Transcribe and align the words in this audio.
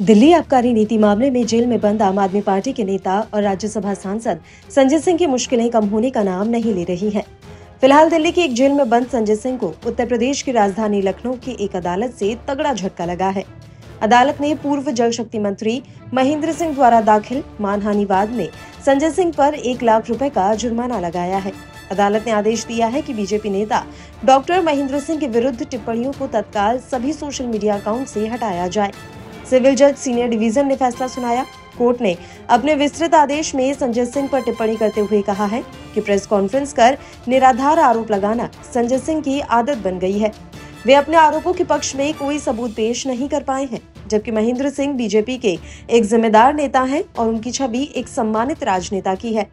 दिल्ली 0.00 0.32
आबकारी 0.32 0.72
नीति 0.72 0.96
मामले 0.98 1.28
में 1.30 1.46
जेल 1.46 1.66
में 1.66 1.80
बंद 1.80 2.02
आम 2.02 2.18
आदमी 2.18 2.40
पार्टी 2.40 2.72
के 2.72 2.84
नेता 2.84 3.18
और 3.34 3.42
राज्यसभा 3.42 3.94
सांसद 3.94 4.40
संजय 4.70 4.98
सिंह 4.98 5.16
की 5.18 5.26
मुश्किलें 5.26 5.68
कम 5.70 5.86
होने 5.86 6.10
का 6.10 6.22
नाम 6.22 6.48
नहीं 6.48 6.74
ले 6.74 6.84
रही 6.84 7.10
हैं। 7.10 7.24
फ़िलहाल 7.80 8.10
दिल्ली 8.10 8.32
की 8.32 8.40
एक 8.40 8.54
जेल 8.54 8.72
में 8.72 8.88
बंद 8.90 9.06
संजय 9.06 9.36
सिंह 9.36 9.56
को 9.58 9.72
उत्तर 9.86 10.06
प्रदेश 10.06 10.42
की 10.42 10.52
राजधानी 10.52 11.00
लखनऊ 11.02 11.32
की 11.36 11.56
एक 11.60 11.74
अदालत 11.76 12.14
से 12.14 12.34
तगड़ा 12.48 12.72
झटका 12.74 13.04
लगा 13.04 13.28
है। 13.28 13.44
अदालत 14.02 14.40
ने 14.40 14.54
पूर्व 14.54 14.90
जल 14.92 15.10
शक्ति 15.10 15.38
मंत्री 15.38 15.82
महेंद्र 16.14 16.52
सिंह 16.52 16.74
द्वारा 16.74 17.00
दाखिल 17.00 17.42
मानहानि 17.60 18.04
वाद 18.04 18.30
में 18.30 18.48
संजय 18.86 19.10
सिंह 19.10 19.32
पर 19.32 19.54
एक 19.54 19.82
लाख 19.82 20.08
रुपए 20.10 20.28
का 20.30 20.54
जुर्माना 20.54 21.00
लगाया 21.00 21.38
है। 21.38 21.52
अदालत 21.90 22.24
ने 22.26 22.32
आदेश 22.32 22.64
दिया 22.64 22.86
है 22.86 23.02
कि 23.02 23.14
बीजेपी 23.14 23.50
नेता 23.50 23.84
डॉक्टर 24.24 24.62
महेंद्र 24.62 25.00
सिंह 25.00 25.20
के 25.20 25.26
विरुद्ध 25.28 25.62
टिप्पणियों 25.62 26.12
को 26.12 26.26
तत्काल 26.28 26.78
सभी 26.90 27.12
सोशल 27.12 27.46
मीडिया 27.46 27.76
अकाउंट 27.76 28.06
से 28.06 28.26
हटाया 28.26 28.66
जाए। 28.68 28.92
सिविल 29.50 29.74
जज 29.74 29.94
सीनियर 29.96 30.28
डिवीज़न 30.28 30.66
ने 30.66 30.76
फैसला 30.76 31.06
सुनाया। 31.08 31.44
कोर्ट 31.78 32.00
ने 32.00 32.16
अपने 32.50 32.74
विस्तृत 32.74 33.14
आदेश 33.14 33.54
में 33.54 33.72
संजय 33.74 34.06
सिंह 34.06 34.28
पर 34.28 34.40
टिप्पणी 34.42 34.76
करते 34.76 35.00
हुए 35.00 35.20
कहा 35.22 35.44
है 35.46 35.62
कि 35.94 36.00
प्रेस 36.00 36.26
कॉन्फ्रेंस 36.26 36.72
कर 36.72 36.98
निराधार 37.28 37.78
आरोप 37.78 38.10
लगाना 38.10 38.48
संजय 38.74 38.98
सिंह 38.98 39.20
की 39.20 39.38
आदत 39.40 39.78
बन 39.78 39.98
गई 39.98 40.18
है। 40.18 40.32
वे 40.86 40.94
अपने 40.94 41.16
आरोपों 41.16 41.52
के 41.52 41.64
पक्ष 41.64 41.94
में 41.96 42.12
कोई 42.14 42.38
सबूत 42.38 42.70
पेश 42.70 43.06
नहीं 43.06 43.28
कर 43.28 43.42
पाए 43.42 43.64
हैं, 43.64 43.80
जबकि 44.08 44.30
महेंद्र 44.30 44.70
सिंह 44.70 44.92
बीजेपी 44.94 45.36
के 45.38 45.56
एक 45.90 46.04
जिम्मेदार 46.04 46.54
नेता 46.54 46.80
हैं 46.82 47.02
और 47.18 47.28
उनकी 47.28 47.50
छवि 47.50 47.88
एक 47.96 48.08
सम्मानित 48.08 48.62
राजनेता 48.64 49.14
की 49.14 49.32
है। 49.34 49.46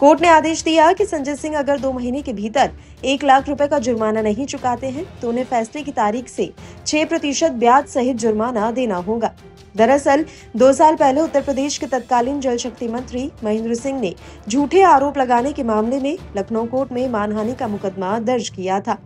कोर्ट 0.00 0.20
ने 0.20 0.28
आदेश 0.28 0.62
दिया 0.62 0.92
कि 0.92 1.04
संजय 1.04 1.34
सिंह 1.36 1.58
अगर 1.58 1.78
दो 1.80 1.92
महीने 1.92 2.20
के 2.22 2.32
भीतर 2.32 2.70
एक 3.04 3.24
लाख 3.24 3.48
रुपए 3.48 3.66
का 3.66 3.78
जुर्माना 3.78 4.20
नहीं 4.22 4.46
चुकाते 4.46 4.86
हैं 4.86 5.04
तो 5.20 5.28
उन्हें 5.28 5.44
फैसले 5.44 5.82
की 5.82 5.92
तारीख 5.92 6.28
से 6.28 6.52
छह 6.86 7.04
प्रतिशत 7.04 7.52
ब्याज 7.52 7.86
सहित 7.86 8.16
जुर्माना 8.16 8.70
देना 8.70 8.96
होगा। 8.96 9.32
दरअसल, 9.76 10.24
दो 10.56 10.72
साल 10.72 10.96
पहले 10.96 11.20
उत्तर 11.20 11.42
प्रदेश 11.42 11.78
के 11.78 11.86
तत्कालीन 11.86 12.40
जल 12.40 12.56
शक्ति 12.56 12.88
मंत्री 12.88 13.30
महेंद्र 13.44 13.74
सिंह 13.74 14.00
ने 14.00 14.14
झूठे 14.48 14.82
आरोप 14.82 15.18
लगाने 15.18 15.52
के 15.52 15.62
मामले 15.62 16.00
में 16.00 16.18
लखनऊ 16.36 16.66
कोर्ट 16.66 16.92
में 16.92 17.08
मानहानि 17.08 17.54
का 17.54 17.68
मुकदमा 17.68 18.18
दर्ज 18.18 18.48
किया 18.48 18.80
था। 18.80 18.98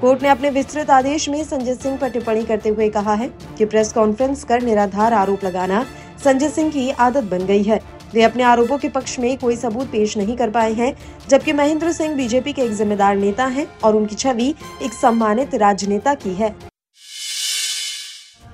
कोर्ट 0.00 0.22
ने 0.22 0.28
अपने 0.28 0.50
विस्तृत 0.50 0.90
आदेश 0.90 1.28
में 1.28 1.42
संजय 1.44 1.74
सिंह 1.74 1.98
पर 1.98 2.10
टिप्पणी 2.10 2.44
करते 2.44 2.68
हुए 2.68 2.88
कहा 2.88 3.14
है 3.14 3.30
कि 3.58 3.64
प्रेस 3.64 3.92
कॉन्फ्रेंस 3.92 4.44
कर 4.44 4.62
निराधार 4.62 5.12
आरोप 5.12 5.44
लगाना 5.44 5.86
संजय 6.24 6.48
सिंह 6.48 6.70
की 6.70 6.90
आदत 6.90 7.24
बन 7.24 7.46
गई 7.46 7.62
है। 7.62 7.80
वे 8.14 8.22
अपने 8.22 8.42
आरोपों 8.42 8.78
के 8.78 8.88
पक्ष 8.88 9.18
में 9.18 9.36
कोई 9.38 9.56
सबूत 9.56 9.86
पेश 9.86 10.16
नहीं 10.16 10.36
कर 10.36 10.50
पाए 10.50 10.72
हैं 10.72 10.92
जबकि 11.28 11.52
महेंद्र 11.52 11.92
सिंह 11.92 12.14
बीजेपी 12.16 12.52
के 12.52 12.62
एक 12.62 12.72
जिम्मेदार 12.72 13.16
नेता 13.16 13.46
हैं 13.46 13.66
और 13.84 13.96
उनकी 13.96 14.14
छवि 14.14 14.54
एक 14.82 14.92
सम्मानित 14.92 15.54
राजनेता 15.54 16.14
की 16.14 16.34
है। 16.34 16.54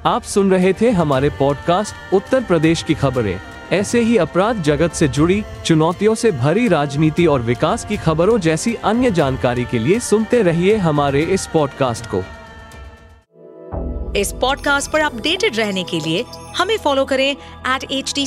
आप 0.07 0.23
सुन 0.23 0.51
रहे 0.51 0.73
थे 0.73 0.91
हमारे 0.91 1.31
पॉडकास्ट 1.31 2.15
उत्तर 2.15 2.45
प्रदेश 2.45 2.83
की 2.83 2.95
खबरें। 2.95 3.39
ऐसे 3.73 4.01
ही 4.01 4.17
अपराध 4.17 4.63
जगत 4.63 4.93
से 4.93 5.09
जुड़ी 5.09 5.43
चुनौतियों 5.65 6.15
से 6.15 6.31
भरी 6.33 6.69
राजनीति 6.69 7.27
और 7.27 7.43
विकास 7.43 7.85
की 7.85 7.97
खबरों 7.97 8.39
जैसी 8.39 8.75
अन्य 8.85 9.11
जानकारी 9.11 9.65
के 9.65 9.79
लिए 9.79 9.99
सुनते 10.01 10.43
रहिए 10.43 10.77
हमारे 10.77 11.23
इस 11.23 11.47
पॉडकास्ट 11.47 12.07
को। 12.07 12.23
इस 14.17 14.33
पॉडकास्ट 14.33 14.91
पर 14.91 15.01
अपडेटेड 15.01 15.57
रहने 15.57 15.85
के 15.85 16.01
लिए 16.01 16.25
हमें 16.57 16.77
फॉलो 16.77 17.05
करें 17.05 17.31
एट 17.31 17.85
एच 17.91 18.13
डी 18.15 18.27